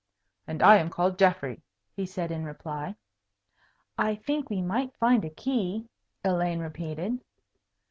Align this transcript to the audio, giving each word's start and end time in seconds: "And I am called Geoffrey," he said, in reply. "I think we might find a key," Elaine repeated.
"And 0.47 0.63
I 0.63 0.77
am 0.77 0.89
called 0.89 1.19
Geoffrey," 1.19 1.61
he 1.95 2.07
said, 2.07 2.31
in 2.31 2.43
reply. 2.43 2.95
"I 3.99 4.15
think 4.15 4.49
we 4.49 4.59
might 4.63 4.97
find 4.97 5.23
a 5.23 5.29
key," 5.29 5.89
Elaine 6.25 6.57
repeated. 6.59 7.19